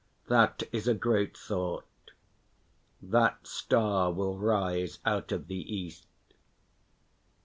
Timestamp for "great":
0.95-1.37